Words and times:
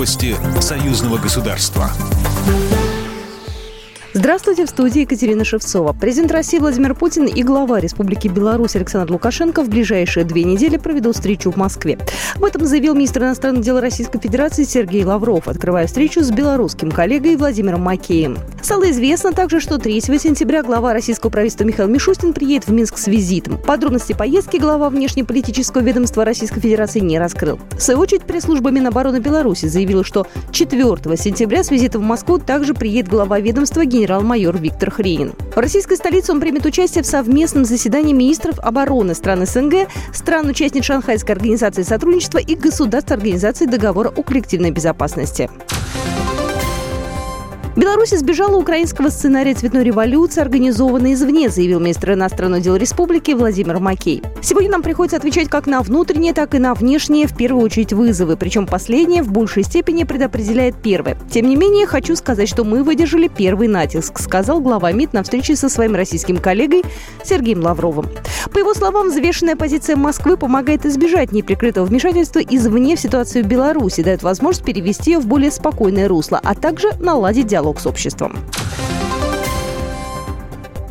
Новости 0.00 0.34
союзного 0.62 1.18
государства. 1.18 1.90
Здравствуйте, 4.14 4.64
в 4.64 4.70
студии 4.70 5.02
Екатерина 5.02 5.44
Шевцова. 5.44 5.92
Президент 5.92 6.32
России 6.32 6.58
Владимир 6.58 6.94
Путин 6.94 7.26
и 7.26 7.42
глава 7.42 7.80
Республики 7.80 8.26
Беларусь 8.26 8.76
Александр 8.76 9.12
Лукашенко 9.12 9.62
в 9.62 9.68
ближайшие 9.68 10.24
две 10.24 10.44
недели 10.44 10.78
проведут 10.78 11.16
встречу 11.16 11.50
в 11.50 11.56
Москве. 11.56 11.98
Об 12.34 12.44
этом 12.44 12.64
заявил 12.64 12.94
министр 12.94 13.24
иностранных 13.24 13.62
дел 13.62 13.78
Российской 13.78 14.18
Федерации 14.18 14.64
Сергей 14.64 15.04
Лавров, 15.04 15.46
открывая 15.46 15.86
встречу 15.86 16.22
с 16.22 16.30
белорусским 16.30 16.90
коллегой 16.90 17.36
Владимиром 17.36 17.82
Макеем. 17.82 18.38
Стало 18.70 18.88
известно 18.92 19.32
также, 19.32 19.58
что 19.58 19.78
3 19.78 20.00
сентября 20.00 20.62
глава 20.62 20.92
российского 20.92 21.28
правительства 21.28 21.64
Михаил 21.64 21.88
Мишустин 21.88 22.32
приедет 22.32 22.68
в 22.68 22.72
Минск 22.72 22.98
с 22.98 23.08
визитом. 23.08 23.58
Подробности 23.58 24.12
поездки 24.12 24.58
глава 24.58 24.90
внешнеполитического 24.90 25.82
ведомства 25.82 26.24
Российской 26.24 26.60
Федерации 26.60 27.00
не 27.00 27.18
раскрыл. 27.18 27.58
В 27.72 27.82
свою 27.82 27.98
очередь, 27.98 28.22
пресс-служба 28.22 28.70
Минобороны 28.70 29.18
Беларуси 29.18 29.66
заявила, 29.66 30.04
что 30.04 30.28
4 30.52 31.16
сентября 31.16 31.64
с 31.64 31.72
визитом 31.72 32.02
в 32.02 32.04
Москву 32.04 32.38
также 32.38 32.72
приедет 32.72 33.10
глава 33.10 33.40
ведомства 33.40 33.84
генерал 33.84 34.20
генерал-майор 34.20 34.56
Виктор 34.58 34.92
Хренин. 34.92 35.32
В 35.52 35.58
российской 35.58 35.96
столице 35.96 36.30
он 36.30 36.38
примет 36.38 36.64
участие 36.64 37.02
в 37.02 37.08
совместном 37.08 37.64
заседании 37.64 38.12
министров 38.12 38.60
обороны 38.60 39.16
стран 39.16 39.46
СНГ, 39.46 39.88
стран-участниц 40.14 40.84
Шанхайской 40.84 41.34
организации 41.34 41.82
сотрудничества 41.82 42.38
и 42.38 42.54
государств 42.54 43.10
Организации 43.10 43.66
договора 43.66 44.10
о 44.10 44.22
коллективной 44.22 44.70
безопасности. 44.70 45.50
Беларусь 47.76 48.12
избежала 48.12 48.56
украинского 48.56 49.10
сценария 49.10 49.54
цветной 49.54 49.84
революции, 49.84 50.40
организованной 50.40 51.14
извне, 51.14 51.48
заявил 51.48 51.78
министр 51.78 52.14
иностранных 52.14 52.62
дел 52.62 52.74
республики 52.74 53.30
Владимир 53.30 53.78
Макей. 53.78 54.22
Сегодня 54.42 54.70
нам 54.70 54.82
приходится 54.82 55.16
отвечать 55.16 55.48
как 55.48 55.66
на 55.66 55.80
внутренние, 55.80 56.34
так 56.34 56.56
и 56.56 56.58
на 56.58 56.74
внешние, 56.74 57.28
в 57.28 57.36
первую 57.36 57.64
очередь, 57.64 57.92
вызовы. 57.92 58.36
Причем 58.36 58.66
последнее 58.66 59.22
в 59.22 59.30
большей 59.30 59.62
степени 59.62 60.02
предопределяет 60.02 60.74
первое. 60.82 61.16
Тем 61.30 61.48
не 61.48 61.54
менее, 61.54 61.86
хочу 61.86 62.16
сказать, 62.16 62.48
что 62.48 62.64
мы 62.64 62.82
выдержали 62.82 63.28
первый 63.28 63.68
натиск, 63.68 64.18
сказал 64.18 64.60
глава 64.60 64.90
МИД 64.90 65.12
на 65.12 65.22
встрече 65.22 65.54
со 65.54 65.68
своим 65.68 65.94
российским 65.94 66.38
коллегой 66.38 66.82
Сергеем 67.22 67.62
Лавровым. 67.62 68.06
По 68.52 68.58
его 68.58 68.74
словам, 68.74 69.10
взвешенная 69.10 69.54
позиция 69.54 69.94
Москвы 69.94 70.36
помогает 70.36 70.86
избежать 70.86 71.30
неприкрытого 71.30 71.84
вмешательства 71.84 72.40
извне 72.40 72.96
в 72.96 73.00
ситуацию 73.00 73.44
Беларуси, 73.44 74.02
дает 74.02 74.24
возможность 74.24 74.64
перевести 74.64 75.12
ее 75.12 75.20
в 75.20 75.26
более 75.26 75.52
спокойное 75.52 76.08
русло, 76.08 76.40
а 76.42 76.56
также 76.56 76.90
наладить 76.98 77.46
диалог 77.46 77.59
диалог 77.60 77.78
с 77.78 77.86
обществом. 77.86 78.32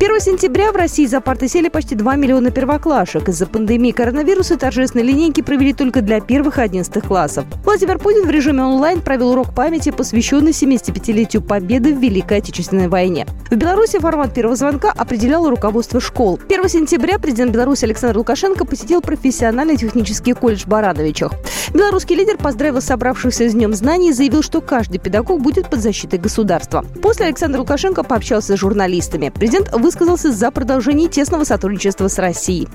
1 0.00 0.20
сентября 0.20 0.70
в 0.70 0.76
России 0.76 1.06
за 1.06 1.20
парты 1.20 1.48
сели 1.48 1.68
почти 1.68 1.94
2 1.94 2.16
миллиона 2.16 2.50
первоклашек. 2.50 3.28
Из-за 3.28 3.46
пандемии 3.46 3.90
коронавируса 3.90 4.56
торжественные 4.56 5.06
линейки 5.06 5.40
провели 5.40 5.72
только 5.72 6.02
для 6.02 6.20
первых 6.20 6.58
и 6.58 6.62
11 6.62 7.04
классов. 7.04 7.46
Владимир 7.64 7.98
Путин 7.98 8.26
в 8.26 8.30
режиме 8.30 8.62
онлайн 8.62 9.00
провел 9.00 9.30
урок 9.30 9.54
памяти, 9.54 9.90
посвященный 9.90 10.52
75-летию 10.52 11.42
победы 11.42 11.94
в 11.94 11.98
Великой 11.98 12.38
Отечественной 12.38 12.88
войне. 12.88 13.26
В 13.50 13.56
Беларуси 13.56 13.98
формат 13.98 14.34
первого 14.34 14.56
звонка 14.56 14.92
определяло 14.96 15.50
руководство 15.50 16.00
школ. 16.00 16.38
1 16.48 16.68
сентября 16.68 17.18
президент 17.18 17.50
Беларуси 17.50 17.84
Александр 17.84 18.18
Лукашенко 18.18 18.64
посетил 18.64 19.00
профессиональный 19.00 19.76
технический 19.76 20.32
колледж 20.32 20.64
Барановичах. 20.66 21.32
Белорусский 21.74 22.16
лидер 22.16 22.38
поздравил 22.38 22.80
собравшихся 22.80 23.48
с 23.48 23.52
Днем 23.52 23.74
знаний 23.74 24.10
и 24.10 24.12
заявил, 24.12 24.42
что 24.42 24.60
каждый 24.60 24.98
педагог 24.98 25.42
будет 25.42 25.68
под 25.68 25.80
защитой 25.80 26.18
государства. 26.18 26.84
После 27.02 27.26
Александр 27.26 27.58
Лукашенко 27.58 28.02
пообщался 28.02 28.56
с 28.56 28.60
журналистами. 28.60 29.28
Президент 29.28 29.72
высказался 29.72 30.32
за 30.32 30.50
продолжение 30.50 31.08
тесного 31.08 31.44
сотрудничества 31.44 32.08
с 32.08 32.18
Россией. 32.18 32.68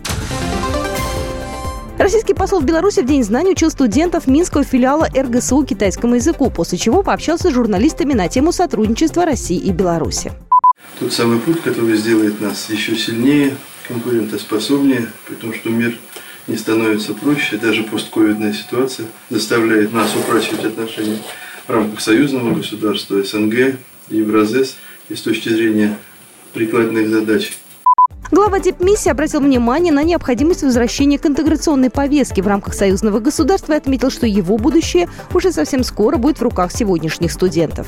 Российский 1.97 2.33
посол 2.33 2.59
в 2.59 2.65
Беларуси 2.65 2.99
в 2.99 3.05
День 3.05 3.23
знаний 3.23 3.51
учил 3.51 3.71
студентов 3.71 4.27
Минского 4.27 4.63
филиала 4.63 5.07
РГСУ 5.15 5.63
китайскому 5.63 6.15
языку, 6.15 6.49
после 6.49 6.77
чего 6.77 7.01
пообщался 7.01 7.49
с 7.49 7.53
журналистами 7.53 8.13
на 8.13 8.27
тему 8.27 8.51
сотрудничества 8.51 9.25
России 9.25 9.57
и 9.57 9.71
Беларуси. 9.71 10.31
Тот 10.99 11.13
самый 11.13 11.39
путь, 11.39 11.61
который 11.61 11.95
сделает 11.95 12.41
нас 12.41 12.69
еще 12.69 12.95
сильнее, 12.95 13.55
конкурентоспособнее, 13.87 15.07
при 15.27 15.35
том, 15.35 15.53
что 15.53 15.69
мир 15.69 15.97
не 16.47 16.57
становится 16.57 17.13
проще, 17.13 17.57
даже 17.57 17.83
постковидная 17.83 18.53
ситуация 18.53 19.07
заставляет 19.29 19.93
нас 19.93 20.15
упрочивать 20.15 20.65
отношения 20.65 21.17
в 21.67 21.71
рамках 21.71 22.01
союзного 22.01 22.53
государства, 22.53 23.23
СНГ, 23.23 23.77
Евразес 24.09 24.75
и 25.09 25.15
с 25.15 25.21
точки 25.21 25.49
зрения 25.49 25.97
прикладных 26.53 27.09
задач. 27.09 27.53
Глава 28.31 28.59
дипмиссии 28.59 29.09
обратил 29.09 29.41
внимание 29.41 29.93
на 29.93 30.03
необходимость 30.03 30.63
возвращения 30.63 31.19
к 31.19 31.25
интеграционной 31.25 31.89
повестке 31.89 32.41
в 32.41 32.47
рамках 32.47 32.73
союзного 32.73 33.19
государства 33.19 33.73
и 33.73 33.77
отметил, 33.77 34.09
что 34.09 34.25
его 34.25 34.57
будущее 34.57 35.07
уже 35.33 35.51
совсем 35.51 35.83
скоро 35.83 36.17
будет 36.17 36.39
в 36.39 36.41
руках 36.41 36.71
сегодняшних 36.71 37.31
студентов. 37.31 37.87